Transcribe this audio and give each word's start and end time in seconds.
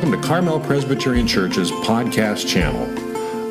Welcome 0.00 0.18
to 0.18 0.26
Carmel 0.26 0.60
Presbyterian 0.60 1.26
Church's 1.26 1.70
podcast 1.70 2.48
channel. 2.48 2.84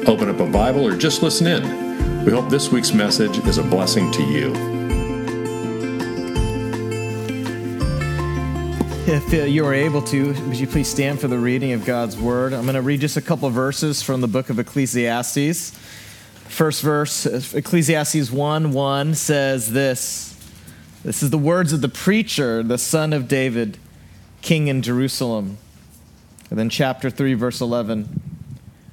Open 0.09 0.29
up 0.29 0.39
a 0.39 0.47
Bible 0.47 0.83
or 0.83 0.97
just 0.97 1.21
listen 1.21 1.45
in. 1.45 2.25
We 2.25 2.31
hope 2.31 2.49
this 2.49 2.71
week's 2.71 2.91
message 2.91 3.37
is 3.45 3.59
a 3.59 3.63
blessing 3.63 4.11
to 4.13 4.23
you. 4.23 4.51
If 9.05 9.31
uh, 9.31 9.43
you 9.45 9.63
are 9.63 9.75
able 9.75 10.01
to, 10.01 10.33
would 10.47 10.59
you 10.59 10.65
please 10.65 10.87
stand 10.87 11.21
for 11.21 11.27
the 11.27 11.37
reading 11.37 11.73
of 11.73 11.85
God's 11.85 12.17
Word? 12.17 12.53
I'm 12.53 12.63
going 12.63 12.73
to 12.73 12.81
read 12.81 13.01
just 13.01 13.15
a 13.15 13.21
couple 13.21 13.47
verses 13.51 14.01
from 14.01 14.21
the 14.21 14.27
book 14.27 14.49
of 14.49 14.57
Ecclesiastes. 14.57 15.77
First 16.47 16.81
verse, 16.81 17.27
Ecclesiastes 17.27 18.31
1 18.31 18.71
1 18.71 19.13
says 19.13 19.71
this 19.71 20.35
This 21.03 21.21
is 21.21 21.29
the 21.29 21.37
words 21.37 21.73
of 21.73 21.81
the 21.81 21.89
preacher, 21.89 22.63
the 22.63 22.79
son 22.79 23.13
of 23.13 23.27
David, 23.27 23.77
king 24.41 24.67
in 24.67 24.81
Jerusalem. 24.81 25.59
And 26.49 26.57
then 26.57 26.69
chapter 26.69 27.09
3, 27.09 27.35
verse 27.35 27.61
11, 27.61 28.21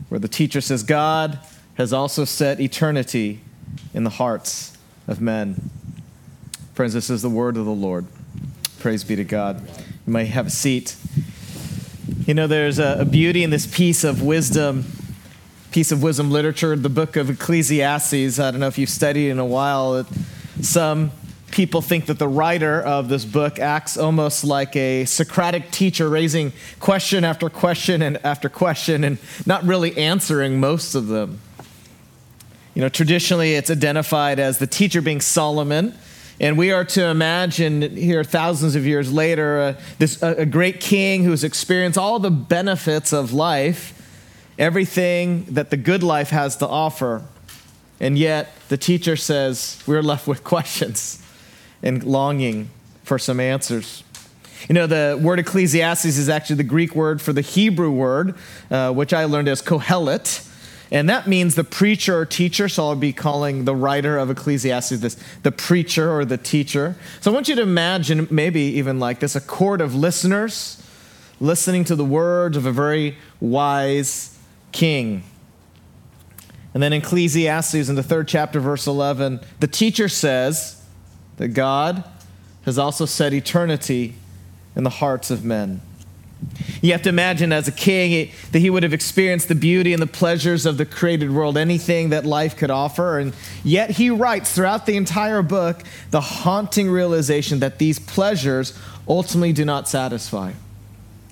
where 0.08 0.20
the 0.20 0.28
teacher 0.28 0.60
says, 0.60 0.82
God 0.82 1.38
has 1.76 1.92
also 1.92 2.24
set 2.24 2.60
eternity 2.60 3.40
in 3.94 4.04
the 4.04 4.10
hearts 4.10 4.76
of 5.08 5.20
men. 5.20 5.70
Friends, 6.74 6.92
this 6.92 7.08
is 7.08 7.22
the 7.22 7.30
word 7.30 7.56
of 7.56 7.64
the 7.64 7.72
Lord. 7.72 8.06
Praise 8.78 9.04
be 9.04 9.16
to 9.16 9.24
God. 9.24 9.66
You 10.06 10.12
may 10.12 10.26
have 10.26 10.48
a 10.48 10.50
seat. 10.50 10.96
You 12.26 12.34
know, 12.34 12.46
there's 12.46 12.78
a, 12.78 13.04
beauty 13.04 13.42
in 13.42 13.50
this 13.50 13.66
piece 13.66 14.04
of 14.04 14.22
wisdom, 14.22 14.84
piece 15.70 15.92
of 15.92 16.02
wisdom 16.02 16.30
literature, 16.30 16.76
the 16.76 16.88
book 16.88 17.16
of 17.16 17.30
Ecclesiastes. 17.30 18.38
I 18.38 18.50
don't 18.50 18.60
know 18.60 18.66
if 18.66 18.78
you've 18.78 18.90
studied 18.90 19.30
in 19.30 19.38
a 19.38 19.46
while. 19.46 20.06
Some 20.60 21.10
people 21.50 21.80
think 21.80 22.06
that 22.06 22.18
the 22.18 22.28
writer 22.28 22.80
of 22.80 23.08
this 23.08 23.24
book 23.24 23.58
acts 23.58 23.96
almost 23.96 24.44
like 24.44 24.74
a 24.76 25.04
Socratic 25.04 25.70
teacher, 25.70 26.08
raising 26.08 26.52
question 26.80 27.24
after 27.24 27.48
question 27.48 28.02
and 28.02 28.18
after 28.24 28.48
question 28.48 29.04
and 29.04 29.18
not 29.46 29.64
really 29.64 29.96
answering 29.96 30.60
most 30.60 30.94
of 30.94 31.06
them. 31.06 31.40
You 32.74 32.82
know, 32.82 32.88
traditionally 32.88 33.54
it's 33.54 33.70
identified 33.70 34.38
as 34.38 34.58
the 34.58 34.66
teacher 34.66 35.00
being 35.00 35.20
Solomon. 35.20 35.94
And 36.38 36.58
we 36.58 36.70
are 36.70 36.84
to 36.84 37.06
imagine 37.06 37.96
here, 37.96 38.22
thousands 38.22 38.74
of 38.76 38.86
years 38.86 39.10
later, 39.10 39.58
uh, 39.58 39.80
this, 39.98 40.22
a 40.22 40.44
great 40.44 40.80
king 40.80 41.24
who 41.24 41.30
has 41.30 41.44
experienced 41.44 41.96
all 41.96 42.18
the 42.18 42.30
benefits 42.30 43.14
of 43.14 43.32
life, 43.32 43.94
everything 44.58 45.46
that 45.46 45.70
the 45.70 45.78
good 45.78 46.02
life 46.02 46.28
has 46.28 46.58
to 46.58 46.68
offer. 46.68 47.22
And 47.98 48.18
yet, 48.18 48.52
the 48.68 48.76
teacher 48.76 49.16
says, 49.16 49.82
we're 49.86 50.02
left 50.02 50.26
with 50.26 50.44
questions 50.44 51.22
and 51.82 52.02
longing 52.04 52.70
for 53.04 53.18
some 53.18 53.40
answers. 53.40 54.02
You 54.68 54.74
know, 54.74 54.86
the 54.86 55.18
word 55.20 55.38
Ecclesiastes 55.38 56.04
is 56.04 56.28
actually 56.28 56.56
the 56.56 56.64
Greek 56.64 56.94
word 56.94 57.22
for 57.22 57.32
the 57.32 57.40
Hebrew 57.40 57.90
word, 57.90 58.34
uh, 58.70 58.92
which 58.92 59.12
I 59.12 59.24
learned 59.24 59.48
as 59.48 59.62
Kohelet. 59.62 60.42
And 60.90 61.08
that 61.08 61.26
means 61.26 61.56
the 61.56 61.64
preacher 61.64 62.16
or 62.18 62.24
teacher. 62.24 62.68
So 62.68 62.88
I'll 62.88 62.96
be 62.96 63.12
calling 63.12 63.64
the 63.64 63.74
writer 63.74 64.18
of 64.18 64.30
Ecclesiastes 64.30 65.00
this 65.00 65.16
the 65.42 65.52
preacher 65.52 66.10
or 66.12 66.24
the 66.24 66.38
teacher. 66.38 66.96
So 67.20 67.30
I 67.30 67.34
want 67.34 67.48
you 67.48 67.56
to 67.56 67.62
imagine, 67.62 68.28
maybe 68.30 68.60
even 68.60 68.98
like 68.98 69.20
this, 69.20 69.34
a 69.36 69.40
court 69.40 69.80
of 69.80 69.94
listeners 69.94 70.82
listening 71.40 71.84
to 71.84 71.96
the 71.96 72.04
words 72.04 72.56
of 72.56 72.66
a 72.66 72.72
very 72.72 73.16
wise 73.40 74.38
king. 74.72 75.22
And 76.72 76.82
then 76.82 76.92
Ecclesiastes 76.92 77.88
in 77.88 77.94
the 77.94 78.02
third 78.02 78.28
chapter, 78.28 78.60
verse 78.60 78.86
11, 78.86 79.40
the 79.60 79.66
teacher 79.66 80.08
says, 80.08 80.75
that 81.36 81.48
God 81.48 82.04
has 82.64 82.78
also 82.78 83.04
set 83.04 83.32
eternity 83.32 84.14
in 84.74 84.84
the 84.84 84.90
hearts 84.90 85.30
of 85.30 85.44
men. 85.44 85.80
You 86.82 86.92
have 86.92 87.02
to 87.02 87.08
imagine 87.08 87.52
as 87.52 87.66
a 87.66 87.72
king 87.72 88.30
that 88.52 88.58
he 88.58 88.68
would 88.68 88.82
have 88.82 88.92
experienced 88.92 89.48
the 89.48 89.54
beauty 89.54 89.92
and 89.92 90.02
the 90.02 90.06
pleasures 90.06 90.66
of 90.66 90.76
the 90.76 90.84
created 90.84 91.30
world, 91.30 91.56
anything 91.56 92.10
that 92.10 92.26
life 92.26 92.56
could 92.56 92.70
offer. 92.70 93.18
And 93.18 93.34
yet 93.64 93.90
he 93.90 94.10
writes 94.10 94.54
throughout 94.54 94.86
the 94.86 94.96
entire 94.96 95.42
book 95.42 95.82
the 96.10 96.20
haunting 96.20 96.90
realization 96.90 97.60
that 97.60 97.78
these 97.78 97.98
pleasures 97.98 98.78
ultimately 99.08 99.52
do 99.52 99.64
not 99.64 99.88
satisfy. 99.88 100.52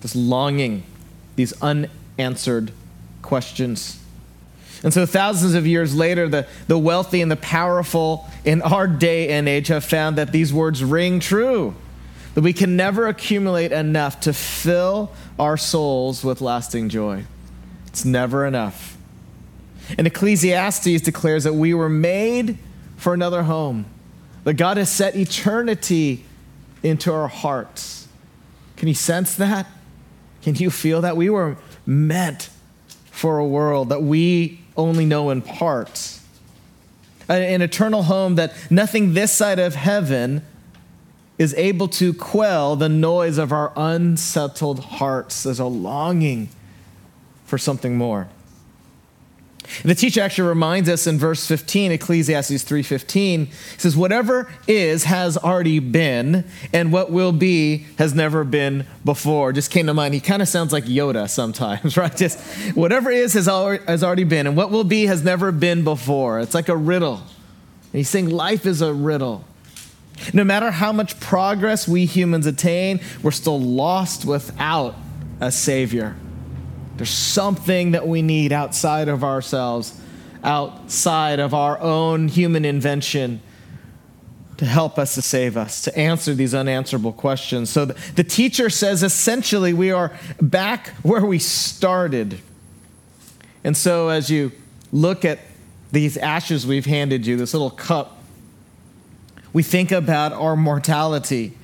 This 0.01 0.17
longing, 0.17 0.85
these 1.37 1.53
unanswered 1.61 2.73
questions. 3.21 4.01
And 4.85 4.93
so, 4.93 5.07
thousands 5.07 5.55
of 5.55 5.67
years 5.67 5.97
later, 5.97 6.29
the, 6.29 6.47
the 6.69 6.79
wealthy 6.79 7.23
and 7.23 7.31
the 7.31 7.37
powerful 7.37 8.29
in 8.45 8.61
our 8.61 8.87
day 8.87 9.31
and 9.31 9.49
age 9.49 9.69
have 9.69 9.83
found 9.83 10.17
that 10.19 10.31
these 10.31 10.53
words 10.53 10.85
ring 10.85 11.21
true. 11.21 11.75
That 12.35 12.43
we 12.43 12.53
can 12.53 12.77
never 12.77 13.07
accumulate 13.07 13.73
enough 13.73 14.21
to 14.21 14.35
fill 14.35 15.11
our 15.39 15.57
souls 15.57 16.23
with 16.23 16.43
lasting 16.43 16.91
joy. 16.91 17.25
It's 17.87 18.05
never 18.05 18.45
enough. 18.45 18.99
And 19.97 20.07
Ecclesiastes 20.07 21.01
declares 21.01 21.45
that 21.45 21.55
we 21.55 21.73
were 21.73 21.89
made 21.89 22.59
for 22.97 23.15
another 23.15 23.45
home, 23.45 23.87
that 24.45 24.55
God 24.55 24.77
has 24.77 24.91
set 24.91 25.17
eternity 25.17 26.25
into 26.83 27.11
our 27.11 27.29
hearts. 27.29 28.07
Can 28.77 28.89
you 28.89 28.95
sense 28.95 29.35
that? 29.37 29.67
Can 30.43 30.57
you 30.57 30.71
feel 30.71 31.01
that? 31.01 31.17
We 31.17 31.31
were 31.31 31.57
meant 31.87 32.51
for 33.11 33.39
a 33.39 33.47
world 33.47 33.89
that 33.89 34.03
we 34.03 34.64
only 34.77 35.05
know 35.05 35.31
in 35.31 35.43
part. 35.43 36.19
An 37.29 37.63
eternal 37.63 38.05
home 38.05 38.35
that 38.35 38.53
nothing 38.71 39.15
this 39.15 39.33
side 39.33 39.59
of 39.59 39.75
heaven 39.75 40.43
is 41.39 41.55
able 41.55 41.89
to 41.89 42.13
quell 42.13 42.77
the 42.77 42.89
noise 42.89 43.39
of 43.39 43.53
our 43.53 43.73
unsettled 43.77 44.79
hearts. 44.81 45.47
as 45.47 45.59
a 45.59 45.65
longing 45.65 46.49
for 47.45 47.59
something 47.59 47.97
more. 47.97 48.29
The 49.83 49.95
teacher 49.95 50.21
actually 50.21 50.49
reminds 50.49 50.89
us 50.89 51.07
in 51.07 51.19
verse 51.19 51.47
15, 51.47 51.93
Ecclesiastes 51.93 52.63
3:15, 52.63 53.49
says, 53.79 53.97
"Whatever 53.97 54.49
is 54.69 55.05
has 55.05 55.37
already 55.37 55.79
been, 55.79 56.45
and 56.73 56.93
what 56.93 57.11
will 57.11 57.33
be 57.33 57.87
has 57.97 58.15
never 58.15 58.45
been 58.45 58.87
before." 59.05 59.53
Just 59.53 59.71
came 59.71 59.87
to 59.87 59.95
mind. 59.95 60.15
He 60.15 60.21
kind 60.21 60.43
of 60.43 60.49
sounds 60.49 60.73
like 60.73 60.85
Yoda 60.85 61.29
sometimes, 61.29 61.97
right? 61.97 62.15
Just 62.15 62.39
whatever 62.75 63.11
is 63.11 63.33
has 63.35 63.49
already, 63.49 63.83
has 63.87 64.05
already 64.05 64.25
been, 64.25 64.47
and 64.47 64.57
what 64.57 64.71
will 64.71 64.85
be 64.85 65.07
has 65.07 65.25
never 65.25 65.51
been 65.51 65.83
before. 65.83 66.41
It's 66.41 66.55
like 66.55 66.69
a 66.69 66.77
riddle. 66.77 67.23
And 67.93 68.01
he's 68.01 68.09
saying 68.09 68.31
life 68.31 68.67
is 68.67 68.83
a 68.83 68.93
riddle. 68.93 69.45
No 70.33 70.45
matter 70.45 70.71
how 70.71 70.93
much 70.93 71.19
progress 71.21 71.89
we 71.89 72.05
humans 72.05 72.47
attain, 72.47 73.01
we're 73.23 73.31
still 73.31 73.61
lost 73.61 74.25
without 74.25 74.95
a 75.41 75.51
savior. 75.51 76.17
There's 76.97 77.11
something 77.11 77.93
that 77.93 78.07
we 78.07 78.23
need 78.23 78.53
outside 78.53 79.09
of 79.09 79.25
ourselves, 79.25 80.01
outside 80.43 81.41
of 81.41 81.55
our 81.55 81.79
own 81.81 82.29
human 82.29 82.65
invention 82.65 83.41
to 84.59 84.65
help 84.65 84.99
us 84.99 85.15
to 85.15 85.23
save 85.23 85.57
us, 85.57 85.83
to 85.83 85.99
answer 85.99 86.35
these 86.35 86.55
unanswerable 86.55 87.13
questions. 87.13 87.71
So 87.71 87.87
the 87.87 88.23
teacher 88.23 88.71
says 88.71 89.03
essentially 89.03 89.73
we 89.73 89.91
are 89.91 90.13
back 90.41 90.89
where 91.03 91.25
we 91.25 91.41
started. 91.41 92.39
And 93.65 93.77
so 93.77 94.09
as 94.09 94.31
you 94.31 94.53
look 94.93 95.25
at 95.25 95.41
these 95.91 96.17
ashes 96.17 96.67
we've 96.67 96.87
handed 96.87 97.27
you, 97.27 97.37
this 97.37 97.53
little 97.53 97.71
cup, 97.71 98.19
we 99.53 99.63
think 99.63 99.91
about 99.91 100.33
our 100.33 100.55
mortality. 100.55 101.57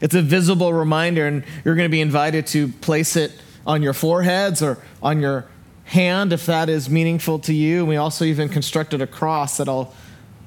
It's 0.00 0.14
a 0.14 0.22
visible 0.22 0.72
reminder, 0.72 1.26
and 1.26 1.44
you're 1.64 1.74
going 1.74 1.88
to 1.88 1.90
be 1.92 2.00
invited 2.00 2.46
to 2.48 2.68
place 2.68 3.16
it 3.16 3.32
on 3.70 3.82
your 3.82 3.92
foreheads 3.92 4.62
or 4.62 4.78
on 5.00 5.20
your 5.20 5.46
hand 5.84 6.32
if 6.32 6.46
that 6.46 6.68
is 6.68 6.90
meaningful 6.90 7.38
to 7.38 7.54
you. 7.54 7.80
And 7.80 7.88
we 7.88 7.96
also 7.96 8.24
even 8.24 8.48
constructed 8.48 9.00
a 9.00 9.06
cross 9.06 9.58
that'll 9.58 9.94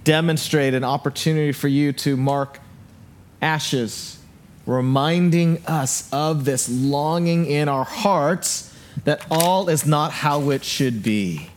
demonstrate 0.04 0.74
an 0.74 0.84
opportunity 0.84 1.54
for 1.54 1.70
you 1.70 1.94
to 1.94 2.18
mark 2.18 2.60
ashes, 3.42 4.20
reminding 4.66 5.66
us 5.66 6.10
of 6.12 6.44
this 6.44 6.68
longing 6.68 7.46
in 7.46 7.70
our 7.70 7.86
hearts 7.86 8.76
that 9.06 9.26
all 9.32 9.70
is 9.70 9.86
not 9.86 10.12
how 10.12 10.50
it 10.50 10.66
should 10.66 11.02
be. 11.02 11.50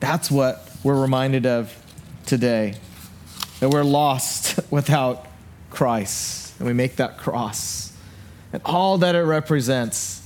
That's 0.00 0.30
what 0.30 0.70
we're 0.82 1.00
reminded 1.00 1.44
of 1.44 1.76
today. 2.24 2.76
That 3.60 3.68
we're 3.68 3.84
lost 3.84 4.58
without 4.70 5.26
Christ. 5.68 6.58
And 6.58 6.66
we 6.66 6.72
make 6.72 6.96
that 6.96 7.18
cross. 7.18 7.92
And 8.54 8.62
all 8.64 8.96
that 8.98 9.14
it 9.14 9.20
represents 9.20 10.19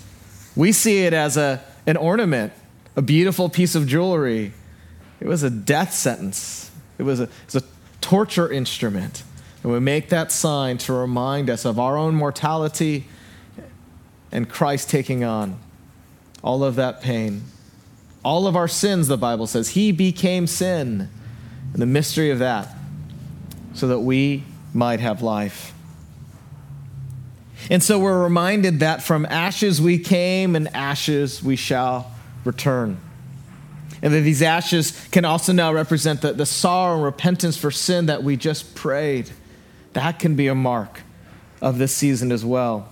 we 0.57 0.73
see 0.73 1.05
it 1.05 1.13
as 1.13 1.37
a, 1.37 1.63
an 1.87 1.97
ornament, 1.97 2.53
a 2.97 3.03
beautiful 3.03 3.49
piece 3.49 3.75
of 3.75 3.87
jewelry. 3.87 4.53
It 5.21 5.27
was 5.27 5.43
a 5.43 5.51
death 5.51 5.93
sentence, 5.93 6.71
it 6.99 7.03
was 7.03 7.21
a, 7.21 7.25
it 7.25 7.31
was 7.47 7.63
a 7.63 7.67
torture 8.01 8.51
instrument. 8.51 9.23
And 9.63 9.73
we 9.73 9.81
make 9.81 10.11
that 10.11 10.31
sign 10.31 10.77
to 10.79 10.93
remind 10.93 11.49
us 11.49 11.65
of 11.65 11.79
our 11.79 11.97
own 11.97 12.15
mortality 12.15 13.07
and 14.31 14.49
Christ 14.49 14.91
taking 14.91 15.25
on 15.25 15.59
all 16.43 16.63
of 16.63 16.77
that 16.77 17.01
pain. 17.01 17.45
All 18.23 18.47
of 18.47 18.57
our 18.57 18.69
sins, 18.69 19.09
the 19.09 19.17
Bible 19.17 19.47
says. 19.47 19.71
He 19.71 19.91
became 19.91 20.47
sin. 20.47 21.09
And 21.73 21.83
the 21.83 21.87
mystery 21.87 22.31
of 22.31 22.39
that, 22.39 22.69
so 23.75 23.89
that 23.89 23.99
we 23.99 24.45
might 24.73 25.01
have 25.01 25.23
life. 25.23 25.74
And 27.71 27.83
so 27.83 27.99
we're 27.99 28.23
reminded 28.23 28.81
that 28.81 29.03
from 29.03 29.27
ashes 29.27 29.81
we 29.81 29.99
came 29.99 30.55
and 30.57 30.69
ashes 30.75 31.43
we 31.43 31.57
shall 31.57 32.11
return. 32.45 32.99
And 34.03 34.13
that 34.13 34.21
these 34.21 34.43
ashes 34.43 34.93
can 35.11 35.25
also 35.25 35.53
now 35.53 35.73
represent 35.73 36.21
the, 36.21 36.33
the 36.33 36.47
sorrow 36.47 36.97
and 36.97 37.05
repentance 37.05 37.57
for 37.57 37.71
sin 37.71 38.07
that 38.07 38.23
we 38.23 38.37
just 38.37 38.75
prayed. 38.75 39.31
That 39.95 40.19
can 40.19 40.35
be 40.37 40.49
a 40.49 40.55
mark 40.55 41.01
of 41.63 41.79
this 41.79 41.95
season 41.95 42.31
as 42.31 42.45
well. 42.45 42.89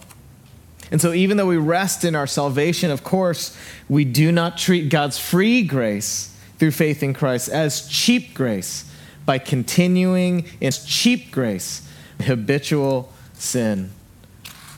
And 0.90 1.00
so, 1.00 1.12
even 1.12 1.36
though 1.36 1.46
we 1.46 1.56
rest 1.56 2.04
in 2.04 2.14
our 2.14 2.26
salvation, 2.26 2.90
of 2.90 3.02
course, 3.02 3.56
we 3.88 4.04
do 4.04 4.30
not 4.30 4.58
treat 4.58 4.90
God's 4.90 5.18
free 5.18 5.62
grace 5.62 6.34
through 6.58 6.72
faith 6.72 7.02
in 7.02 7.14
Christ 7.14 7.48
as 7.48 7.88
cheap 7.88 8.34
grace 8.34 8.90
by 9.24 9.38
continuing 9.38 10.46
in 10.60 10.70
cheap 10.72 11.30
grace, 11.30 11.88
habitual 12.20 13.12
sin. 13.34 13.90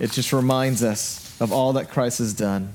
It 0.01 0.11
just 0.11 0.33
reminds 0.33 0.83
us 0.83 1.41
of 1.41 1.53
all 1.53 1.73
that 1.75 1.91
Christ 1.91 2.19
has 2.19 2.35
done. 2.35 2.75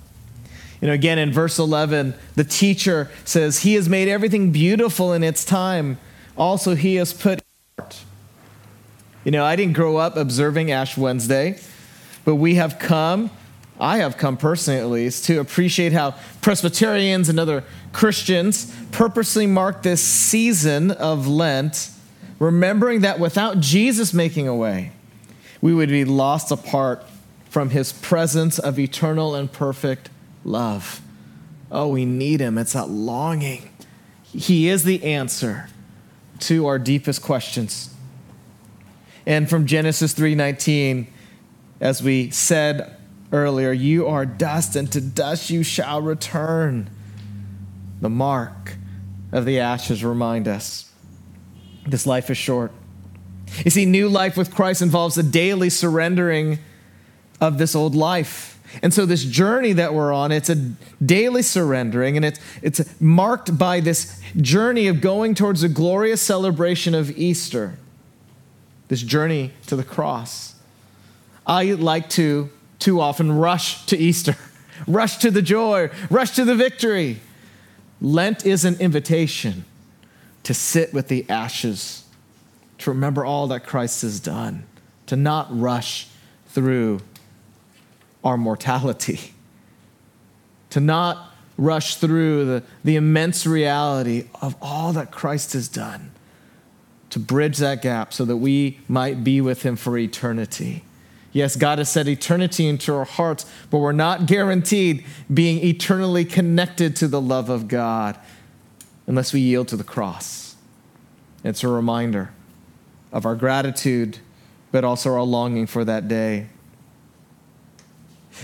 You 0.81 0.87
know, 0.87 0.93
again, 0.93 1.19
in 1.19 1.33
verse 1.33 1.59
11, 1.59 2.13
the 2.35 2.43
teacher 2.43 3.11
says, 3.25 3.59
He 3.59 3.73
has 3.73 3.89
made 3.89 4.07
everything 4.07 4.51
beautiful 4.51 5.11
in 5.11 5.23
its 5.23 5.43
time. 5.43 5.97
Also, 6.37 6.75
He 6.75 6.95
has 6.95 7.13
put 7.13 7.41
You 9.25 9.31
know, 9.31 9.43
I 9.43 9.55
didn't 9.55 9.73
grow 9.73 9.97
up 9.97 10.15
observing 10.15 10.71
Ash 10.71 10.97
Wednesday. 10.97 11.59
But 12.25 12.35
we 12.35 12.55
have 12.55 12.79
come, 12.79 13.31
I 13.79 13.97
have 13.97 14.17
come 14.17 14.37
personally 14.37 14.79
at 14.79 14.87
least, 14.87 15.25
to 15.25 15.39
appreciate 15.39 15.93
how 15.93 16.15
Presbyterians 16.41 17.29
and 17.29 17.39
other 17.39 17.63
Christians 17.91 18.71
purposely 18.91 19.47
mark 19.47 19.83
this 19.83 20.01
season 20.01 20.91
of 20.91 21.27
Lent, 21.27 21.89
remembering 22.37 23.01
that 23.01 23.19
without 23.19 23.59
Jesus 23.59 24.13
making 24.13 24.47
a 24.47 24.55
way, 24.55 24.91
we 25.61 25.73
would 25.73 25.89
be 25.89 26.05
lost 26.05 26.51
apart 26.51 27.03
from 27.49 27.71
his 27.71 27.91
presence 27.91 28.59
of 28.59 28.79
eternal 28.79 29.35
and 29.35 29.51
perfect 29.51 30.09
love. 30.45 31.01
Oh, 31.71 31.89
we 31.89 32.05
need 32.05 32.39
him. 32.39 32.57
It's 32.57 32.73
that 32.73 32.89
longing. 32.89 33.69
He 34.23 34.69
is 34.69 34.83
the 34.83 35.03
answer 35.03 35.69
to 36.41 36.67
our 36.67 36.79
deepest 36.79 37.21
questions. 37.21 37.93
And 39.25 39.49
from 39.49 39.65
Genesis 39.65 40.13
3:19, 40.13 41.07
as 41.81 42.01
we 42.01 42.29
said 42.29 42.95
earlier, 43.31 43.71
you 43.71 44.07
are 44.07 44.25
dust, 44.25 44.75
and 44.75 44.91
to 44.91 45.01
dust 45.01 45.49
you 45.49 45.63
shall 45.63 46.01
return. 46.01 46.89
The 48.01 48.09
mark 48.09 48.77
of 49.31 49.45
the 49.45 49.59
ashes 49.59 50.03
remind 50.03 50.47
us 50.47 50.89
this 51.87 52.05
life 52.05 52.29
is 52.29 52.37
short. 52.37 52.71
You 53.65 53.71
see, 53.71 53.85
new 53.85 54.07
life 54.07 54.37
with 54.37 54.53
Christ 54.53 54.81
involves 54.81 55.17
a 55.17 55.23
daily 55.23 55.69
surrendering 55.69 56.59
of 57.41 57.57
this 57.57 57.75
old 57.75 57.95
life. 57.95 58.59
And 58.83 58.93
so, 58.93 59.05
this 59.05 59.23
journey 59.23 59.73
that 59.73 59.93
we're 59.93 60.13
on, 60.13 60.31
it's 60.31 60.49
a 60.49 60.55
daily 61.03 61.41
surrendering, 61.41 62.15
and 62.17 62.25
it's, 62.25 62.39
it's 62.61 63.01
marked 63.01 63.57
by 63.57 63.79
this 63.79 64.21
journey 64.37 64.87
of 64.87 65.01
going 65.01 65.33
towards 65.33 65.63
a 65.63 65.69
glorious 65.69 66.21
celebration 66.21 66.93
of 66.93 67.09
Easter, 67.17 67.79
this 68.87 69.01
journey 69.01 69.53
to 69.67 69.75
the 69.75 69.83
cross. 69.83 70.55
I 71.47 71.71
like 71.71 72.09
to 72.11 72.51
too 72.77 73.01
often 73.01 73.31
rush 73.31 73.85
to 73.87 73.97
Easter, 73.97 74.35
rush 74.87 75.17
to 75.17 75.31
the 75.31 75.41
joy, 75.41 75.89
rush 76.11 76.31
to 76.31 76.45
the 76.45 76.55
victory. 76.55 77.21
Lent 78.01 78.45
is 78.45 78.65
an 78.65 78.75
invitation 78.79 79.65
to 80.43 80.53
sit 80.53 80.93
with 80.93 81.07
the 81.07 81.27
ashes, 81.29 82.05
to 82.77 82.91
remember 82.91 83.25
all 83.25 83.47
that 83.47 83.65
Christ 83.65 84.03
has 84.03 84.19
done, 84.19 84.63
to 85.07 85.15
not 85.15 85.47
rush 85.49 86.07
through 86.47 87.01
our 88.23 88.37
mortality, 88.37 89.33
to 90.69 90.79
not 90.79 91.33
rush 91.57 91.95
through 91.95 92.45
the, 92.45 92.63
the 92.83 92.95
immense 92.95 93.45
reality 93.45 94.27
of 94.41 94.55
all 94.61 94.93
that 94.93 95.11
Christ 95.11 95.53
has 95.53 95.67
done, 95.67 96.11
to 97.09 97.19
bridge 97.19 97.57
that 97.57 97.81
gap 97.81 98.13
so 98.13 98.23
that 98.25 98.37
we 98.37 98.79
might 98.87 99.23
be 99.23 99.41
with 99.41 99.63
Him 99.63 99.75
for 99.75 99.97
eternity. 99.97 100.83
Yes, 101.31 101.55
God 101.55 101.77
has 101.77 101.91
set 101.91 102.07
eternity 102.07 102.65
into 102.67 102.93
our 102.93 103.05
hearts, 103.05 103.45
but 103.69 103.79
we're 103.79 103.91
not 103.91 104.25
guaranteed 104.25 105.05
being 105.31 105.63
eternally 105.63 106.25
connected 106.25 106.95
to 106.97 107.07
the 107.07 107.21
love 107.21 107.49
of 107.49 107.67
God 107.67 108.17
unless 109.05 109.33
we 109.33 109.39
yield 109.39 109.67
to 109.69 109.75
the 109.75 109.83
cross. 109.83 110.55
It's 111.43 111.63
a 111.63 111.67
reminder 111.67 112.31
of 113.11 113.25
our 113.25 113.35
gratitude, 113.35 114.19
but 114.71 114.83
also 114.83 115.13
our 115.13 115.23
longing 115.23 115.67
for 115.67 115.83
that 115.85 116.07
day. 116.07 116.47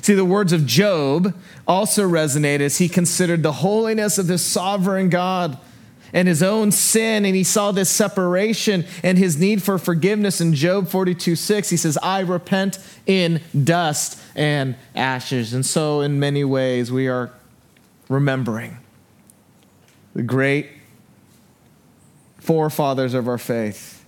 See, 0.01 0.13
the 0.13 0.25
words 0.25 0.53
of 0.53 0.65
Job 0.65 1.33
also 1.67 2.07
resonate 2.07 2.59
as 2.59 2.77
he 2.77 2.89
considered 2.89 3.43
the 3.43 3.53
holiness 3.53 4.17
of 4.17 4.27
this 4.27 4.43
sovereign 4.43 5.09
God 5.09 5.57
and 6.13 6.27
his 6.27 6.41
own 6.41 6.71
sin, 6.71 7.25
and 7.25 7.35
he 7.35 7.43
saw 7.43 7.71
this 7.71 7.89
separation 7.89 8.85
and 9.03 9.17
his 9.17 9.37
need 9.37 9.61
for 9.61 9.77
forgiveness 9.77 10.39
in 10.39 10.53
Job 10.53 10.87
42 10.87 11.35
6. 11.35 11.69
He 11.69 11.77
says, 11.77 11.97
I 12.01 12.21
repent 12.21 12.79
in 13.05 13.41
dust 13.63 14.19
and 14.35 14.75
ashes. 14.95 15.53
And 15.53 15.65
so, 15.65 16.01
in 16.01 16.19
many 16.19 16.43
ways, 16.43 16.91
we 16.91 17.07
are 17.07 17.31
remembering 18.07 18.77
the 20.13 20.23
great 20.23 20.69
forefathers 22.37 23.13
of 23.13 23.27
our 23.27 23.37
faith, 23.37 24.05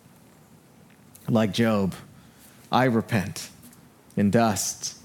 like 1.27 1.51
Job. 1.51 1.95
I 2.71 2.85
repent 2.85 3.49
in 4.15 4.29
dust 4.29 4.96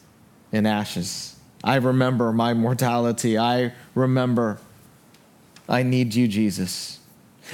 and 0.53 0.67
ashes. 0.67 1.37
I 1.65 1.77
remember 1.77 2.33
my 2.33 2.55
mortality. 2.55 3.39
I 3.39 3.73
remember 3.95 4.59
I 5.69 5.83
need 5.83 6.15
you, 6.15 6.29
Jesus. 6.29 6.99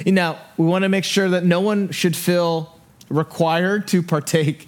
Now, 0.05 0.39
we 0.57 0.65
want 0.65 0.83
to 0.83 0.89
make 0.89 1.03
sure 1.03 1.29
that 1.29 1.43
no 1.43 1.61
one 1.61 1.91
should 1.91 2.15
feel 2.15 2.77
required 3.09 3.87
to 3.89 4.03
partake 4.03 4.67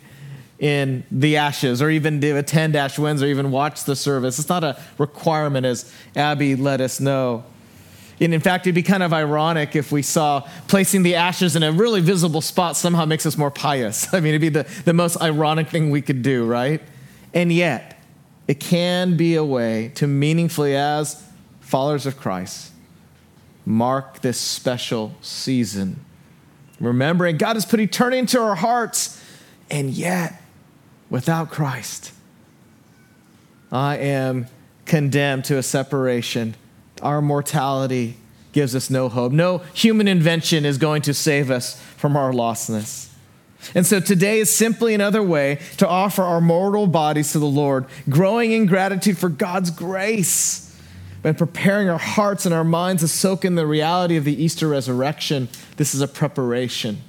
in 0.60 1.04
the 1.12 1.38
ashes 1.38 1.82
or 1.82 1.90
even 1.90 2.22
to 2.22 2.38
attend 2.38 2.76
Ash 2.76 3.00
Wednesday 3.00 3.28
or 3.28 3.30
even 3.32 3.52
watch 3.52 3.84
the 3.84 3.96
service. 3.96 4.38
It's 4.38 4.50
not 4.50 4.64
a 4.64 4.80
requirement, 4.98 5.66
as 5.66 5.92
Abby 6.16 6.56
let 6.56 6.82
us 6.82 7.00
know. 7.00 7.44
And 8.20 8.36
in 8.36 8.40
fact, 8.40 8.68
it'd 8.68 8.76
be 8.76 8.84
kind 8.84 9.02
of 9.02 9.14
ironic 9.14 9.76
if 9.76 9.92
we 9.92 10.04
saw 10.04 10.48
placing 10.68 11.02
the 11.02 11.16
ashes 11.16 11.56
in 11.56 11.64
a 11.64 11.72
really 11.72 12.02
visible 12.02 12.42
spot 12.42 12.78
somehow 12.78 13.06
makes 13.06 13.26
us 13.26 13.38
more 13.38 13.50
pious. 13.50 14.14
I 14.14 14.20
mean, 14.20 14.36
it'd 14.36 14.42
be 14.42 14.50
the, 14.50 14.68
the 14.86 14.94
most 14.94 15.20
ironic 15.20 15.70
thing 15.70 15.90
we 15.90 16.04
could 16.04 16.22
do, 16.22 16.46
right? 16.46 16.82
And 17.34 17.52
yet, 17.52 18.01
it 18.52 18.60
can 18.60 19.16
be 19.16 19.36
a 19.36 19.46
way 19.46 19.94
to 19.96 20.06
meaningfully, 20.06 20.76
as 20.76 21.24
followers 21.62 22.06
of 22.06 22.18
Christ, 22.18 22.74
mark 23.66 24.20
this 24.20 24.38
special 24.38 25.16
season. 25.22 26.04
Remembering 26.78 27.38
God 27.38 27.56
has 27.56 27.66
put 27.66 27.80
eternity 27.80 28.18
into 28.18 28.42
our 28.42 28.56
hearts, 28.56 29.24
and 29.70 29.90
yet, 29.90 30.42
without 31.10 31.50
Christ, 31.50 32.12
I 33.72 33.96
am 34.00 34.48
condemned 34.86 35.46
to 35.46 35.58
a 35.58 35.64
separation. 35.64 36.56
Our 37.02 37.22
mortality 37.22 38.18
gives 38.52 38.76
us 38.76 38.90
no 38.90 39.08
hope. 39.08 39.32
No 39.32 39.60
human 39.74 40.10
invention 40.10 40.66
is 40.66 40.78
going 40.78 41.04
to 41.04 41.14
save 41.14 41.50
us 41.50 41.82
from 41.96 42.18
our 42.18 42.34
lostness. 42.34 43.11
And 43.76 43.86
so 43.86 44.00
today 44.00 44.40
is 44.40 44.54
simply 44.54 44.94
another 44.94 45.22
way 45.24 45.60
to 45.78 45.88
offer 45.88 46.24
our 46.24 46.42
mortal 46.42 46.88
bodies 46.88 47.32
to 47.34 47.40
the 47.40 47.46
Lord, 47.46 47.86
growing 48.10 48.52
in 48.52 48.66
gratitude 48.66 49.18
for 49.18 49.30
God's 49.30 49.72
grace 49.72 50.68
and 51.24 51.38
preparing 51.38 51.88
our 51.90 52.00
hearts 52.00 52.46
and 52.46 52.54
our 52.54 52.64
minds 52.64 53.04
to 53.04 53.08
soak 53.08 53.46
in 53.46 53.56
the 53.56 53.68
reality 53.68 54.18
of 54.18 54.24
the 54.24 54.44
Easter 54.44 54.68
resurrection, 54.68 55.48
this 55.78 55.94
is 55.94 56.02
a 56.02 56.08
preparation. 56.08 57.00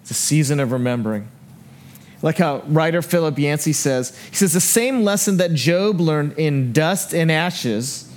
It's 0.00 0.10
a 0.10 0.14
season 0.14 0.58
of 0.58 0.72
remembering. 0.72 1.28
Like 2.22 2.38
how 2.38 2.62
writer 2.66 3.02
Philip 3.02 3.38
Yancey 3.38 3.72
says, 3.72 4.18
he 4.30 4.36
says, 4.36 4.52
the 4.52 4.60
same 4.60 5.04
lesson 5.04 5.36
that 5.36 5.52
Job 5.52 6.00
learned 6.00 6.32
in 6.38 6.72
dust 6.72 7.14
and 7.14 7.30
ashes, 7.30 8.10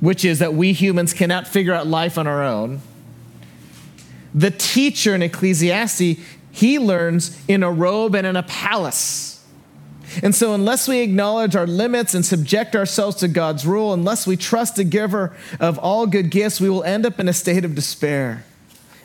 which 0.00 0.24
is 0.24 0.38
that 0.38 0.54
we 0.54 0.72
humans 0.72 1.12
cannot 1.12 1.46
figure 1.46 1.74
out 1.74 1.86
life 1.86 2.16
on 2.16 2.26
our 2.26 2.42
own, 2.42 2.80
the 4.34 4.50
teacher 4.50 5.14
in 5.14 5.22
Ecclesiastes, 5.22 6.20
he 6.56 6.78
learns 6.78 7.38
in 7.46 7.62
a 7.62 7.70
robe 7.70 8.14
and 8.14 8.26
in 8.26 8.34
a 8.34 8.42
palace. 8.42 9.44
And 10.22 10.34
so, 10.34 10.54
unless 10.54 10.88
we 10.88 11.00
acknowledge 11.00 11.54
our 11.54 11.66
limits 11.66 12.14
and 12.14 12.24
subject 12.24 12.74
ourselves 12.74 13.16
to 13.16 13.28
God's 13.28 13.66
rule, 13.66 13.92
unless 13.92 14.26
we 14.26 14.38
trust 14.38 14.76
the 14.76 14.84
giver 14.84 15.36
of 15.60 15.78
all 15.78 16.06
good 16.06 16.30
gifts, 16.30 16.58
we 16.58 16.70
will 16.70 16.82
end 16.82 17.04
up 17.04 17.20
in 17.20 17.28
a 17.28 17.34
state 17.34 17.66
of 17.66 17.74
despair. 17.74 18.46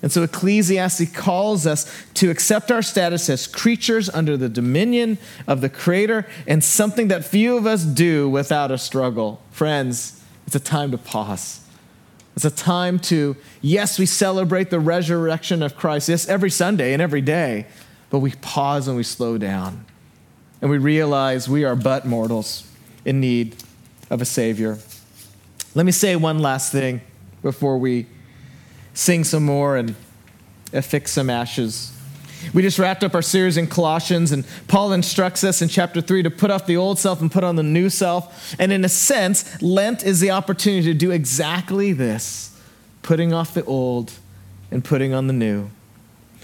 And 0.01 0.13
so, 0.13 0.23
Ecclesiastes 0.23 1.11
calls 1.11 1.67
us 1.67 1.91
to 2.13 2.29
accept 2.29 2.71
our 2.71 2.81
status 2.81 3.29
as 3.29 3.47
creatures 3.47 4.09
under 4.09 4.37
the 4.37 4.47
dominion 4.47 5.17
of 5.45 5.59
the 5.59 5.69
Creator 5.69 6.27
and 6.47 6.63
something 6.63 7.09
that 7.09 7.25
few 7.25 7.57
of 7.57 7.65
us 7.65 7.83
do 7.83 8.29
without 8.29 8.71
a 8.71 8.77
struggle. 8.77 9.41
Friends, 9.51 10.23
it's 10.47 10.55
a 10.55 10.59
time 10.61 10.91
to 10.91 10.97
pause. 10.97 11.59
It's 12.35 12.45
a 12.45 12.51
time 12.51 12.99
to, 12.99 13.35
yes, 13.61 13.99
we 13.99 14.05
celebrate 14.05 14.69
the 14.69 14.79
resurrection 14.79 15.61
of 15.61 15.75
Christ, 15.75 16.09
yes, 16.09 16.27
every 16.27 16.49
Sunday 16.49 16.93
and 16.93 17.01
every 17.01 17.21
day, 17.21 17.67
but 18.09 18.19
we 18.19 18.31
pause 18.41 18.87
and 18.87 18.95
we 18.95 19.03
slow 19.03 19.37
down 19.37 19.85
and 20.61 20.69
we 20.69 20.77
realize 20.77 21.49
we 21.49 21.65
are 21.65 21.75
but 21.75 22.05
mortals 22.05 22.67
in 23.03 23.19
need 23.19 23.55
of 24.09 24.21
a 24.21 24.25
Savior. 24.25 24.77
Let 25.73 25.85
me 25.85 25.91
say 25.91 26.15
one 26.15 26.39
last 26.39 26.71
thing 26.71 27.01
before 27.41 27.77
we 27.77 28.07
sing 28.93 29.23
some 29.23 29.43
more 29.43 29.77
and 29.77 29.95
affix 30.73 31.11
some 31.11 31.29
ashes. 31.29 31.91
We 32.53 32.61
just 32.61 32.79
wrapped 32.79 33.03
up 33.03 33.15
our 33.15 33.21
series 33.21 33.57
in 33.57 33.67
Colossians, 33.67 34.31
and 34.31 34.45
Paul 34.67 34.93
instructs 34.93 35.43
us 35.43 35.61
in 35.61 35.69
chapter 35.69 36.01
3 36.01 36.23
to 36.23 36.31
put 36.31 36.51
off 36.51 36.65
the 36.65 36.77
old 36.77 36.99
self 36.99 37.21
and 37.21 37.31
put 37.31 37.43
on 37.43 37.55
the 37.55 37.63
new 37.63 37.89
self. 37.89 38.55
And 38.59 38.71
in 38.71 38.83
a 38.83 38.89
sense, 38.89 39.61
Lent 39.61 40.03
is 40.03 40.19
the 40.19 40.31
opportunity 40.31 40.83
to 40.87 40.93
do 40.93 41.11
exactly 41.11 41.93
this 41.93 42.49
putting 43.01 43.33
off 43.33 43.53
the 43.53 43.65
old 43.65 44.13
and 44.69 44.83
putting 44.83 45.13
on 45.13 45.27
the 45.27 45.33
new. 45.33 45.69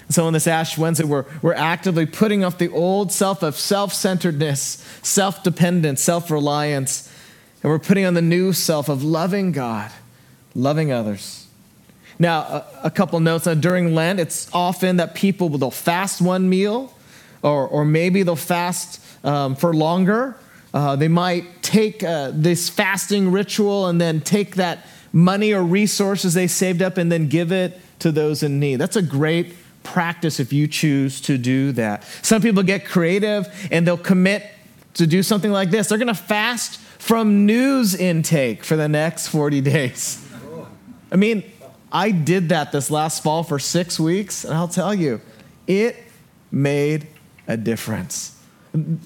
So 0.09 0.25
on 0.25 0.33
this 0.33 0.47
Ash 0.47 0.77
Wednesday, 0.77 1.03
we're, 1.03 1.25
we're 1.41 1.53
actively 1.53 2.05
putting 2.05 2.43
off 2.43 2.57
the 2.57 2.69
old 2.69 3.11
self 3.11 3.43
of 3.43 3.57
self 3.57 3.93
centeredness, 3.93 4.83
self 5.01 5.43
dependence, 5.43 6.01
self 6.01 6.31
reliance, 6.31 7.11
and 7.61 7.71
we're 7.71 7.79
putting 7.79 8.05
on 8.05 8.13
the 8.13 8.21
new 8.21 8.53
self 8.53 8.87
of 8.87 9.03
loving 9.03 9.51
God, 9.51 9.91
loving 10.55 10.91
others. 10.91 11.46
Now, 12.19 12.39
a, 12.39 12.65
a 12.85 12.91
couple 12.91 13.19
notes. 13.19 13.45
Now, 13.45 13.53
during 13.53 13.93
Lent, 13.93 14.19
it's 14.19 14.49
often 14.53 14.97
that 14.97 15.15
people 15.15 15.49
will 15.49 15.71
fast 15.71 16.21
one 16.21 16.49
meal, 16.49 16.93
or, 17.43 17.67
or 17.67 17.85
maybe 17.85 18.23
they'll 18.23 18.35
fast 18.35 19.01
um, 19.23 19.55
for 19.55 19.73
longer. 19.73 20.35
Uh, 20.73 20.95
they 20.95 21.07
might 21.07 21.61
take 21.63 22.03
uh, 22.03 22.31
this 22.33 22.69
fasting 22.69 23.31
ritual 23.31 23.87
and 23.87 24.01
then 24.01 24.21
take 24.21 24.55
that 24.55 24.85
money 25.13 25.53
or 25.53 25.63
resources 25.63 26.33
they 26.33 26.47
saved 26.47 26.81
up 26.81 26.97
and 26.97 27.11
then 27.11 27.27
give 27.27 27.51
it 27.51 27.79
to 27.99 28.11
those 28.11 28.43
in 28.43 28.59
need. 28.59 28.75
That's 28.75 28.95
a 28.95 29.01
great 29.01 29.55
practice 29.83 30.39
if 30.39 30.51
you 30.51 30.67
choose 30.67 31.21
to 31.21 31.37
do 31.37 31.71
that. 31.73 32.03
Some 32.21 32.41
people 32.41 32.61
get 32.63 32.85
creative 32.85 33.47
and 33.71 33.87
they'll 33.87 33.97
commit 33.97 34.45
to 34.95 35.07
do 35.07 35.23
something 35.23 35.51
like 35.51 35.71
this. 35.71 35.87
They're 35.87 35.97
going 35.97 36.07
to 36.07 36.13
fast 36.13 36.79
from 36.99 37.45
news 37.45 37.95
intake 37.95 38.63
for 38.63 38.75
the 38.75 38.89
next 38.89 39.29
40 39.29 39.61
days. 39.73 40.23
I 41.11 41.15
mean, 41.15 41.43
I 41.91 42.11
did 42.11 42.49
that 42.49 42.71
this 42.71 42.91
last 42.91 43.23
fall 43.23 43.43
for 43.43 43.59
six 43.59 43.99
weeks, 43.99 44.43
and 44.43 44.53
I'll 44.53 44.67
tell 44.67 44.93
you, 44.93 45.21
it 45.67 45.95
made 46.51 47.07
a 47.47 47.57
difference. 47.57 48.37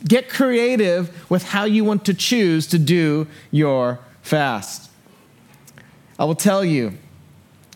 Get 0.08 0.30
creative 0.30 1.30
with 1.30 1.44
how 1.44 1.66
you 1.66 1.84
want 1.84 2.06
to 2.06 2.14
choose 2.14 2.68
to 2.68 2.80
do 2.80 3.28
your 3.52 4.00
fast. 4.22 4.90
I 6.20 6.26
will 6.26 6.36
tell 6.36 6.66
you, 6.66 6.94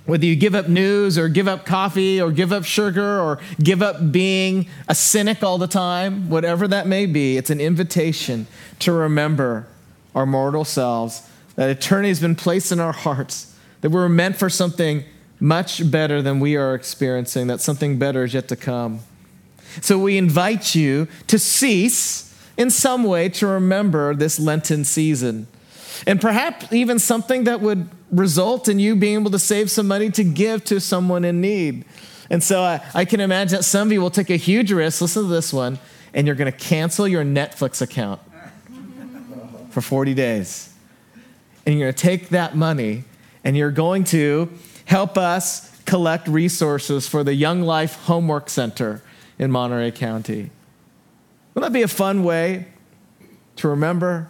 whether 0.05 0.25
you 0.25 0.35
give 0.35 0.53
up 0.53 0.67
news 0.67 1.17
or 1.17 1.27
give 1.27 1.47
up 1.47 1.65
coffee 1.65 2.21
or 2.21 2.31
give 2.31 2.51
up 2.51 2.63
sugar 2.63 3.19
or 3.19 3.39
give 3.61 3.81
up 3.81 4.11
being 4.11 4.67
a 4.87 4.93
cynic 4.93 5.41
all 5.41 5.57
the 5.57 5.67
time, 5.67 6.29
whatever 6.29 6.67
that 6.67 6.85
may 6.85 7.07
be, 7.07 7.37
it's 7.37 7.49
an 7.49 7.59
invitation 7.59 8.45
to 8.79 8.91
remember 8.91 9.67
our 10.13 10.25
mortal 10.25 10.63
selves, 10.63 11.27
that 11.55 11.69
eternity 11.69 12.09
has 12.09 12.19
been 12.19 12.35
placed 12.35 12.71
in 12.71 12.79
our 12.79 12.91
hearts, 12.91 13.54
that 13.85 13.91
we're 13.91 14.09
meant 14.09 14.35
for 14.35 14.49
something 14.49 15.03
much 15.39 15.91
better 15.91 16.19
than 16.19 16.39
we 16.39 16.55
are 16.55 16.73
experiencing, 16.73 17.45
that 17.45 17.61
something 17.61 17.99
better 17.99 18.23
is 18.23 18.33
yet 18.33 18.47
to 18.47 18.55
come. 18.55 18.99
So 19.79 19.99
we 19.99 20.17
invite 20.17 20.73
you 20.73 21.07
to 21.27 21.37
cease 21.37 22.35
in 22.57 22.71
some 22.71 23.03
way 23.03 23.29
to 23.29 23.45
remember 23.45 24.15
this 24.15 24.39
Lenten 24.39 24.85
season. 24.85 25.45
And 26.07 26.19
perhaps 26.19 26.73
even 26.73 26.97
something 26.97 27.43
that 27.43 27.61
would 27.61 27.87
result 28.09 28.67
in 28.67 28.79
you 28.79 28.95
being 28.95 29.19
able 29.19 29.29
to 29.29 29.37
save 29.37 29.69
some 29.69 29.87
money 29.87 30.09
to 30.09 30.23
give 30.23 30.65
to 30.65 30.81
someone 30.81 31.23
in 31.23 31.39
need. 31.39 31.85
And 32.31 32.41
so 32.41 32.63
I, 32.63 32.81
I 32.95 33.05
can 33.05 33.19
imagine 33.19 33.57
that 33.57 33.63
some 33.65 33.89
of 33.89 33.91
you 33.91 34.01
will 34.01 34.09
take 34.09 34.31
a 34.31 34.35
huge 34.35 34.71
risk. 34.71 34.99
Listen 34.99 35.21
to 35.21 35.29
this 35.29 35.53
one, 35.53 35.77
and 36.11 36.25
you're 36.25 36.35
going 36.35 36.51
to 36.51 36.57
cancel 36.57 37.07
your 37.07 37.23
Netflix 37.23 37.83
account 37.83 38.19
for 39.69 39.81
40 39.81 40.15
days. 40.15 40.73
And 41.67 41.77
you're 41.77 41.91
going 41.91 41.93
to 41.93 42.01
take 42.01 42.29
that 42.29 42.55
money 42.55 43.03
and 43.45 43.55
you're 43.55 43.71
going 43.71 44.03
to 44.03 44.51
help 44.83 45.17
us 45.17 45.71
collect 45.85 46.27
resources 46.27 47.07
for 47.07 47.23
the 47.23 47.33
Young 47.33 47.61
Life 47.61 47.95
Homework 48.03 48.49
Center 48.49 49.01
in 49.39 49.51
Monterey 49.51 49.91
County. 49.91 50.49
Wouldn't 51.53 51.71
that 51.71 51.77
be 51.77 51.83
a 51.83 51.87
fun 51.87 52.25
way 52.25 52.65
to 53.55 53.69
remember 53.69 54.29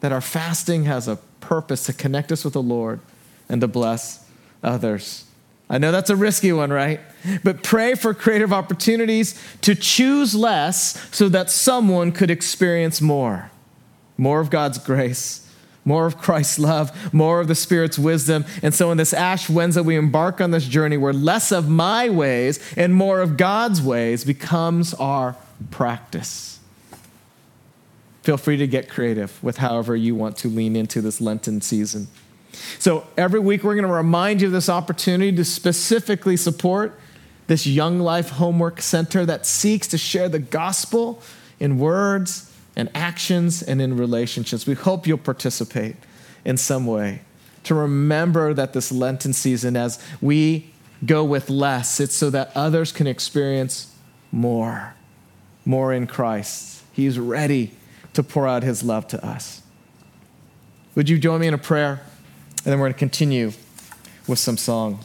that 0.00 0.12
our 0.12 0.20
fasting 0.20 0.84
has 0.84 1.08
a 1.08 1.16
purpose 1.40 1.84
to 1.86 1.92
connect 1.92 2.32
us 2.32 2.44
with 2.44 2.54
the 2.54 2.62
Lord 2.62 3.00
and 3.48 3.60
to 3.60 3.68
bless 3.68 4.26
others. 4.62 5.24
I 5.70 5.78
know 5.78 5.92
that's 5.92 6.10
a 6.10 6.16
risky 6.16 6.52
one, 6.52 6.72
right? 6.72 7.00
But 7.44 7.62
pray 7.62 7.94
for 7.94 8.14
creative 8.14 8.52
opportunities 8.52 9.42
to 9.62 9.74
choose 9.74 10.34
less 10.34 11.08
so 11.14 11.28
that 11.28 11.50
someone 11.50 12.12
could 12.12 12.30
experience 12.30 13.00
more. 13.00 13.50
More 14.16 14.40
of 14.40 14.50
God's 14.50 14.78
grace, 14.78 15.47
more 15.88 16.06
of 16.06 16.18
Christ's 16.18 16.58
love, 16.58 17.12
more 17.14 17.40
of 17.40 17.48
the 17.48 17.54
Spirit's 17.54 17.98
wisdom. 17.98 18.44
And 18.62 18.74
so, 18.74 18.90
in 18.92 18.98
this 18.98 19.14
Ash 19.14 19.48
Wednesday, 19.48 19.80
we 19.80 19.96
embark 19.96 20.40
on 20.40 20.50
this 20.50 20.66
journey 20.66 20.98
where 20.98 21.14
less 21.14 21.50
of 21.50 21.68
my 21.68 22.10
ways 22.10 22.60
and 22.76 22.94
more 22.94 23.20
of 23.20 23.38
God's 23.38 23.80
ways 23.80 24.22
becomes 24.22 24.92
our 24.94 25.34
practice. 25.70 26.60
Feel 28.22 28.36
free 28.36 28.58
to 28.58 28.66
get 28.66 28.90
creative 28.90 29.42
with 29.42 29.56
however 29.56 29.96
you 29.96 30.14
want 30.14 30.36
to 30.36 30.48
lean 30.48 30.76
into 30.76 31.00
this 31.00 31.20
Lenten 31.20 31.62
season. 31.62 32.08
So, 32.78 33.06
every 33.16 33.40
week 33.40 33.64
we're 33.64 33.74
going 33.74 33.86
to 33.86 33.92
remind 33.92 34.42
you 34.42 34.48
of 34.48 34.52
this 34.52 34.68
opportunity 34.68 35.34
to 35.36 35.44
specifically 35.44 36.36
support 36.36 37.00
this 37.46 37.66
Young 37.66 37.98
Life 37.98 38.28
Homework 38.28 38.82
Center 38.82 39.24
that 39.24 39.46
seeks 39.46 39.86
to 39.88 39.96
share 39.96 40.28
the 40.28 40.38
gospel 40.38 41.22
in 41.58 41.78
words 41.78 42.52
and 42.78 42.88
actions 42.94 43.60
and 43.60 43.82
in 43.82 43.96
relationships. 43.96 44.66
We 44.66 44.74
hope 44.74 45.06
you'll 45.06 45.18
participate 45.18 45.96
in 46.44 46.56
some 46.56 46.86
way 46.86 47.20
to 47.64 47.74
remember 47.74 48.54
that 48.54 48.72
this 48.72 48.92
Lenten 48.92 49.32
season, 49.32 49.76
as 49.76 50.02
we 50.22 50.70
go 51.04 51.24
with 51.24 51.50
less, 51.50 51.98
it's 52.00 52.14
so 52.14 52.30
that 52.30 52.52
others 52.54 52.92
can 52.92 53.08
experience 53.08 53.92
more, 54.30 54.94
more 55.64 55.92
in 55.92 56.06
Christ. 56.06 56.82
He's 56.92 57.18
ready 57.18 57.72
to 58.14 58.22
pour 58.22 58.46
out 58.46 58.62
his 58.62 58.82
love 58.84 59.08
to 59.08 59.26
us. 59.26 59.60
Would 60.94 61.08
you 61.08 61.18
join 61.18 61.40
me 61.40 61.48
in 61.48 61.54
a 61.54 61.58
prayer? 61.58 62.00
And 62.58 62.66
then 62.66 62.78
we're 62.78 62.86
going 62.86 62.94
to 62.94 62.98
continue 62.98 63.52
with 64.26 64.38
some 64.38 64.56
song. 64.56 65.00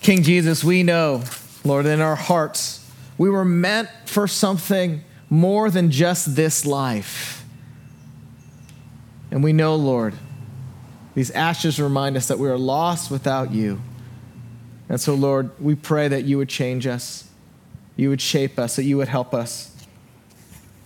King 0.00 0.22
Jesus, 0.22 0.62
we 0.64 0.82
know, 0.82 1.22
Lord, 1.64 1.86
in 1.86 2.00
our 2.00 2.16
hearts, 2.16 2.88
we 3.18 3.30
were 3.30 3.44
meant 3.44 3.88
for 4.04 4.26
something 4.26 5.02
more 5.28 5.70
than 5.70 5.90
just 5.90 6.36
this 6.36 6.64
life. 6.64 7.44
And 9.30 9.42
we 9.42 9.52
know, 9.52 9.74
Lord, 9.74 10.14
these 11.14 11.30
ashes 11.30 11.80
remind 11.80 12.16
us 12.16 12.28
that 12.28 12.38
we 12.38 12.48
are 12.48 12.58
lost 12.58 13.10
without 13.10 13.52
you. 13.52 13.80
And 14.88 15.00
so, 15.00 15.14
Lord, 15.14 15.50
we 15.60 15.74
pray 15.74 16.08
that 16.08 16.24
you 16.24 16.38
would 16.38 16.48
change 16.48 16.86
us, 16.86 17.28
you 17.96 18.08
would 18.08 18.20
shape 18.20 18.58
us, 18.58 18.76
that 18.76 18.84
you 18.84 18.96
would 18.98 19.08
help 19.08 19.34
us. 19.34 19.74